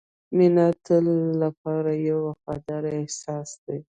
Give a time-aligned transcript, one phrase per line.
[0.37, 1.05] •مینه د تل
[1.43, 3.79] لپاره یو وفادار احساس دی.